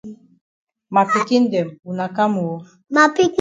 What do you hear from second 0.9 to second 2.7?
Ma pikin dem wuna kam oo.